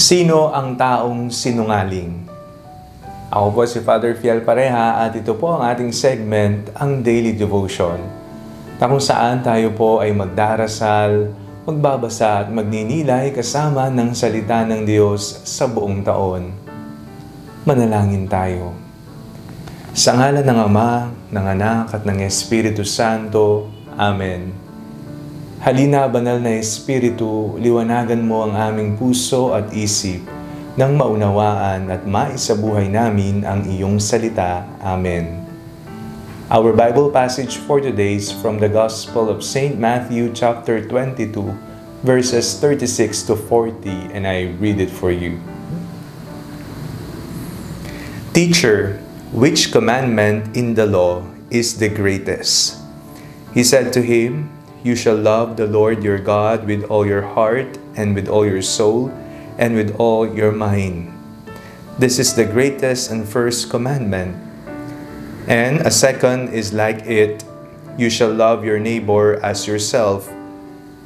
Sino 0.00 0.48
ang 0.48 0.80
taong 0.80 1.28
sinungaling? 1.28 2.24
Ako 3.28 3.52
po 3.52 3.68
si 3.68 3.84
Father 3.84 4.16
Fiel 4.16 4.40
Pareha 4.40 5.04
at 5.04 5.12
ito 5.12 5.36
po 5.36 5.52
ang 5.52 5.68
ating 5.68 5.92
segment, 5.92 6.72
ang 6.72 7.04
Daily 7.04 7.36
Devotion, 7.36 8.00
na 8.80 8.88
kung 8.88 8.96
saan 8.96 9.44
tayo 9.44 9.76
po 9.76 10.00
ay 10.00 10.16
magdarasal, 10.16 11.36
magbabasa 11.68 12.40
at 12.40 12.48
magninilay 12.48 13.28
kasama 13.36 13.92
ng 13.92 14.16
salita 14.16 14.64
ng 14.64 14.88
Diyos 14.88 15.44
sa 15.44 15.68
buong 15.68 16.00
taon. 16.00 16.48
Manalangin 17.68 18.24
tayo. 18.24 18.72
Sa 19.92 20.16
ngalan 20.16 20.48
ng 20.48 20.60
Ama, 20.64 20.92
ng 21.28 21.44
Anak 21.60 21.92
at 21.92 22.08
ng 22.08 22.24
Espiritu 22.24 22.88
Santo. 22.88 23.68
Amen. 24.00 24.69
Halina, 25.60 26.08
banal 26.08 26.40
na 26.40 26.56
Espiritu, 26.56 27.52
liwanagan 27.60 28.24
mo 28.24 28.48
ang 28.48 28.56
aming 28.56 28.96
puso 28.96 29.52
at 29.52 29.68
isip 29.76 30.24
nang 30.72 30.96
maunawaan 30.96 31.92
at 31.92 32.08
maisabuhay 32.08 32.88
namin 32.88 33.44
ang 33.44 33.68
iyong 33.68 34.00
salita. 34.00 34.64
Amen. 34.80 35.44
Our 36.48 36.72
Bible 36.72 37.12
passage 37.12 37.60
for 37.60 37.76
today 37.76 38.16
is 38.16 38.32
from 38.32 38.56
the 38.56 38.72
Gospel 38.72 39.28
of 39.28 39.44
St. 39.44 39.76
Matthew 39.76 40.32
chapter 40.32 40.80
22, 40.80 41.28
verses 42.08 42.56
36 42.56 43.28
to 43.28 43.36
40, 43.36 44.16
and 44.16 44.24
I 44.24 44.56
read 44.56 44.80
it 44.80 44.88
for 44.88 45.12
you. 45.12 45.44
Teacher, 48.32 48.96
which 49.28 49.76
commandment 49.76 50.56
in 50.56 50.72
the 50.72 50.88
law 50.88 51.28
is 51.52 51.76
the 51.76 51.92
greatest? 51.92 52.80
He 53.52 53.60
said 53.60 53.92
to 53.92 54.00
him, 54.00 54.48
You 54.80 54.96
shall 54.96 55.16
love 55.16 55.60
the 55.60 55.68
Lord 55.68 56.00
your 56.00 56.16
God 56.16 56.64
with 56.64 56.88
all 56.88 57.04
your 57.04 57.20
heart, 57.22 57.76
and 57.96 58.16
with 58.16 58.28
all 58.28 58.48
your 58.48 58.62
soul, 58.64 59.12
and 59.60 59.76
with 59.76 59.92
all 60.00 60.24
your 60.24 60.52
mind. 60.52 61.12
This 62.00 62.16
is 62.16 62.32
the 62.32 62.48
greatest 62.48 63.12
and 63.12 63.28
first 63.28 63.68
commandment. 63.68 64.32
And 65.44 65.84
a 65.84 65.92
second 65.92 66.56
is 66.56 66.72
like 66.72 67.04
it 67.04 67.44
you 68.00 68.08
shall 68.08 68.32
love 68.32 68.64
your 68.64 68.80
neighbor 68.80 69.36
as 69.44 69.68
yourself. 69.68 70.32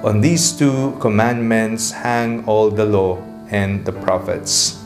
On 0.00 0.24
these 0.24 0.56
two 0.56 0.96
commandments 0.96 1.92
hang 1.92 2.48
all 2.48 2.72
the 2.72 2.88
law 2.88 3.20
and 3.52 3.84
the 3.84 3.92
prophets. 3.92 4.80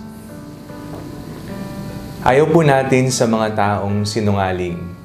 Ayaw 2.26 2.50
po 2.50 2.66
natin 2.66 3.14
sa 3.14 3.30
mga 3.30 3.54
taong 3.54 4.02
sinungaling. 4.02 5.01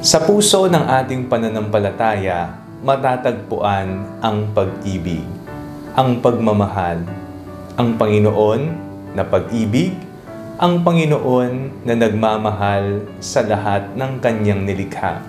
Sa 0.00 0.16
puso 0.16 0.64
ng 0.64 0.80
ating 0.80 1.28
pananampalataya, 1.28 2.56
matatagpuan 2.80 4.00
ang 4.24 4.48
pag-ibig, 4.56 5.28
ang 5.92 6.24
pagmamahal, 6.24 7.04
ang 7.76 8.00
Panginoon 8.00 8.62
na 9.12 9.20
pag-ibig, 9.28 9.92
ang 10.56 10.80
Panginoon 10.80 11.84
na 11.84 11.92
nagmamahal 12.00 13.04
sa 13.20 13.44
lahat 13.44 13.92
ng 13.92 14.24
kanyang 14.24 14.64
nilikha. 14.64 15.20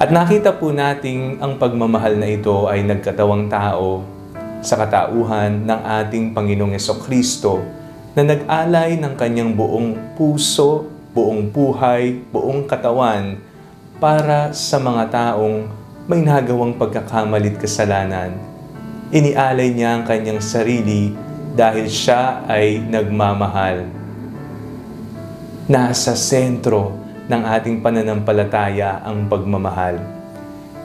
At 0.00 0.16
nakita 0.16 0.56
po 0.56 0.72
nating 0.72 1.36
ang 1.36 1.60
pagmamahal 1.60 2.16
na 2.16 2.24
ito 2.24 2.72
ay 2.72 2.88
nagkatawang 2.88 3.52
tao 3.52 4.00
sa 4.64 4.80
katauhan 4.80 5.68
ng 5.68 5.80
ating 6.08 6.32
Panginoong 6.32 6.72
Kristo 7.04 7.60
na 8.16 8.24
nag-alay 8.24 8.96
ng 8.96 9.12
kanyang 9.12 9.52
buong 9.52 10.16
puso, 10.16 10.88
buong 11.12 11.52
buhay, 11.52 12.24
buong 12.32 12.64
katawan 12.64 13.44
para 13.98 14.54
sa 14.54 14.78
mga 14.78 15.10
taong 15.10 15.66
may 16.06 16.22
nagawang 16.22 16.78
pagkakamalit 16.78 17.58
kasalanan. 17.58 18.38
Inialay 19.10 19.74
niya 19.74 19.98
ang 19.98 20.06
kanyang 20.06 20.38
sarili 20.38 21.10
dahil 21.58 21.90
siya 21.90 22.46
ay 22.46 22.78
nagmamahal. 22.78 23.90
Nasa 25.66 26.14
sentro 26.14 26.94
ng 27.26 27.42
ating 27.42 27.82
pananampalataya 27.82 29.02
ang 29.02 29.26
pagmamahal. 29.26 29.98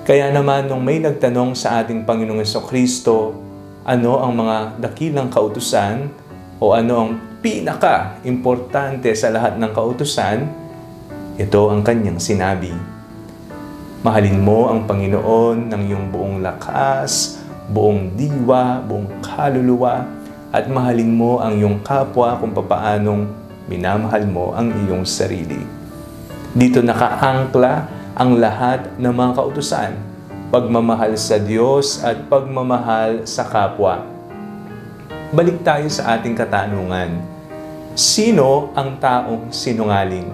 Kaya 0.03 0.34
naman 0.34 0.68
nung 0.68 0.84
may 0.84 1.00
nagtanong 1.00 1.56
sa 1.56 1.79
ating 1.79 2.03
Panginoong 2.03 2.44
Kristo, 2.68 3.38
ano 3.85 4.19
ang 4.19 4.34
mga 4.35 4.57
dakilang 4.81 5.29
kautusan 5.29 6.09
o 6.59 6.73
ano 6.75 6.94
ang 6.97 7.12
pinaka-importante 7.46 9.13
sa 9.16 9.29
lahat 9.31 9.56
ng 9.62 9.72
kautusan, 9.72 10.50
ito 11.40 11.62
ang 11.72 11.85
kanyang 11.85 12.19
sinabi. 12.19 12.73
Mahalin 14.03 14.44
mo 14.44 14.68
ang 14.68 14.84
Panginoon 14.84 15.72
ng 15.72 15.81
iyong 15.88 16.12
buong 16.12 16.44
lakas, 16.44 17.40
buong 17.72 18.12
diwa, 18.19 18.84
buong 18.84 19.08
kaluluwa, 19.24 20.03
at 20.52 20.68
mahalin 20.68 21.08
mo 21.08 21.40
ang 21.40 21.56
iyong 21.56 21.80
kapwa 21.88 22.36
kung 22.36 22.52
papaanong 22.52 23.31
minamahal 23.72 24.28
mo 24.28 24.52
ang 24.59 24.75
iyong 24.75 25.08
sarili. 25.08 25.64
Dito 26.52 26.84
nakaangkla 26.84 27.88
ang 28.19 28.44
lahat 28.44 28.91
ng 29.00 29.08
mga 29.08 29.40
kautusan, 29.40 29.96
pagmamahal 30.52 31.16
sa 31.16 31.40
Diyos 31.40 32.03
at 32.03 32.28
pagmamahal 32.28 33.24
sa 33.24 33.47
kapwa. 33.47 34.03
Balik 35.31 35.64
tayo 35.64 35.88
sa 35.88 36.20
ating 36.20 36.35
katanungan. 36.35 37.24
Sino 37.96 38.68
ang 38.75 39.00
taong 39.00 39.47
sinungaling? 39.47 40.28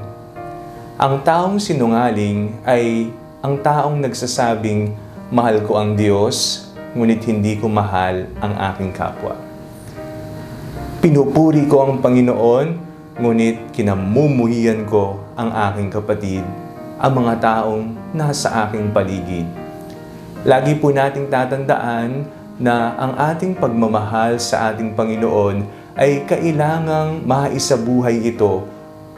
Ang 0.97 1.22
taong 1.22 1.62
sinungaling 1.62 2.66
ay 2.66 3.13
ang 3.39 3.63
taong 3.63 4.03
nagsasabing, 4.03 5.00
mahal 5.31 5.63
ko 5.63 5.79
ang 5.79 5.95
Diyos, 5.95 6.67
ngunit 6.91 7.23
hindi 7.23 7.55
ko 7.55 7.72
mahal 7.72 8.27
ang 8.44 8.51
aking 8.51 8.91
kapwa. 8.91 9.39
Pinupuri 11.00 11.63
ko 11.63 11.88
ang 11.88 12.03
Panginoon, 12.03 12.67
ngunit 13.16 13.72
kinamumuhian 13.72 14.83
ko 14.83 15.23
ang 15.39 15.55
aking 15.55 15.88
kapatid, 15.88 16.44
ang 17.00 17.13
mga 17.16 17.33
taong 17.39 17.95
nasa 18.11 18.67
aking 18.67 18.91
paligid. 18.91 19.47
Lagi 20.44 20.75
po 20.75 20.91
nating 20.91 21.31
tatandaan 21.31 22.27
na 22.59 22.91
ang 23.00 23.16
ating 23.16 23.56
pagmamahal 23.56 24.35
sa 24.35 24.75
ating 24.75 24.91
Panginoon 25.00 25.63
ay 25.95 26.27
kailangang 26.27 27.23
maisabuhay 27.23 28.19
ito 28.19 28.67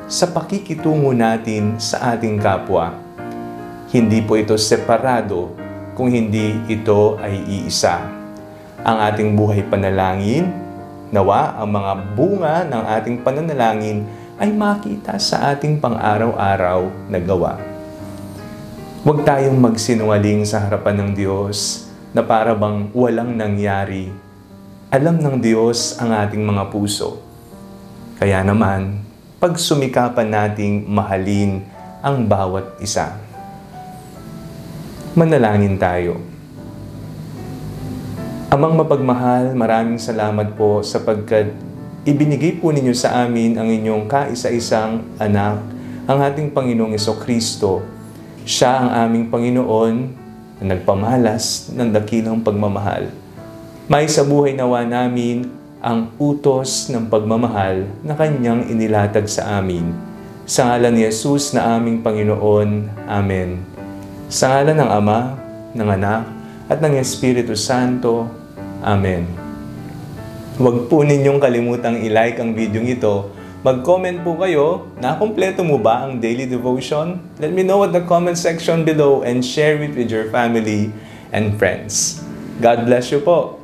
sa 0.05 0.29
pakikitungo 0.29 1.09
natin 1.09 1.81
sa 1.81 2.13
ating 2.13 2.37
kapwa. 2.37 2.93
Hindi 3.91 4.23
po 4.23 4.39
ito 4.39 4.55
separado 4.55 5.51
kung 5.99 6.07
hindi 6.07 6.55
ito 6.71 7.19
ay 7.19 7.43
iisa. 7.43 7.99
Ang 8.87 8.97
ating 9.03 9.35
buhay 9.35 9.67
panalangin, 9.67 10.47
nawa 11.11 11.59
ang 11.59 11.75
mga 11.75 11.91
bunga 12.15 12.55
ng 12.71 12.83
ating 12.87 13.19
pananalangin 13.19 14.07
ay 14.39 14.47
makita 14.55 15.19
sa 15.19 15.51
ating 15.51 15.83
pang-araw-araw 15.83 16.87
na 17.11 17.19
gawa. 17.19 17.59
Huwag 19.03 19.27
tayong 19.27 19.59
magsinungaling 19.59 20.47
sa 20.47 20.63
harapan 20.63 21.03
ng 21.03 21.11
Diyos 21.11 21.83
na 22.15 22.23
para 22.23 22.55
bang 22.55 22.95
walang 22.95 23.35
nangyari. 23.35 24.07
Alam 24.87 25.19
ng 25.19 25.43
Diyos 25.43 25.99
ang 25.99 26.15
ating 26.15 26.47
mga 26.47 26.71
puso. 26.71 27.19
Kaya 28.15 28.39
naman, 28.39 29.03
pagsumikapan 29.43 30.31
nating 30.31 30.87
mahalin 30.87 31.67
ang 31.99 32.23
bawat 32.23 32.79
isa. 32.79 33.30
Manalangin 35.11 35.75
tayo. 35.75 36.23
Amang 38.47 38.79
mapagmahal, 38.79 39.51
maraming 39.51 39.99
salamat 39.99 40.55
po 40.55 40.79
sapagkat 40.87 41.51
ibinigay 42.07 42.55
po 42.55 42.71
ninyo 42.71 42.95
sa 42.95 43.27
amin 43.27 43.59
ang 43.59 43.67
inyong 43.67 44.07
kaisa-isang 44.07 45.03
anak, 45.19 45.59
ang 46.07 46.15
ating 46.15 46.55
Panginoong 46.55 46.95
Iso 46.95 47.19
Kristo. 47.19 47.83
Siya 48.47 48.87
ang 48.87 48.89
aming 49.03 49.27
Panginoon 49.27 49.95
na 50.63 50.79
nagpamalas 50.79 51.75
ng 51.75 51.91
dakilang 51.91 52.39
pagmamahal. 52.39 53.11
May 53.91 54.07
sa 54.07 54.23
buhay 54.23 54.55
nawa 54.55 54.87
namin 54.87 55.51
ang 55.83 56.07
utos 56.15 56.87
ng 56.87 57.11
pagmamahal 57.11 57.83
na 57.99 58.15
kanyang 58.15 58.63
inilatag 58.71 59.27
sa 59.27 59.59
amin. 59.59 59.91
Sa 60.47 60.71
ngalan 60.71 60.95
ni 60.95 61.03
Jesus 61.03 61.51
na 61.51 61.75
aming 61.75 61.99
Panginoon. 61.99 62.87
Amen. 63.11 63.70
Sa 64.31 64.47
ngalan 64.47 64.79
ng 64.79 64.91
Ama, 64.95 65.35
ng 65.75 65.89
Anak, 65.91 66.23
at 66.71 66.79
ng 66.79 66.95
Espiritu 66.95 67.51
Santo. 67.51 68.31
Amen. 68.79 69.27
Huwag 70.55 70.87
po 70.87 71.03
ninyong 71.03 71.35
kalimutang 71.35 71.99
i-like 71.99 72.39
ang 72.39 72.55
video 72.55 72.79
ito. 72.79 73.27
Mag-comment 73.59 74.23
po 74.23 74.39
kayo 74.39 74.87
na 75.03 75.19
kumpleto 75.19 75.67
mo 75.67 75.75
ba 75.75 76.07
ang 76.07 76.23
daily 76.23 76.47
devotion? 76.47 77.19
Let 77.43 77.51
me 77.51 77.67
know 77.67 77.83
at 77.83 77.91
the 77.91 78.07
comment 78.07 78.39
section 78.39 78.87
below 78.87 79.19
and 79.27 79.43
share 79.43 79.75
it 79.83 79.99
with 79.99 80.07
your 80.07 80.31
family 80.31 80.95
and 81.35 81.59
friends. 81.59 82.23
God 82.63 82.87
bless 82.87 83.11
you 83.11 83.19
po. 83.19 83.60